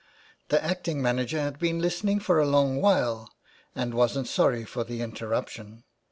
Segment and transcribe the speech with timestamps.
[0.49, 3.31] The acting manager had been listening for a long while
[3.75, 5.83] and wasn't sorry for the interruption.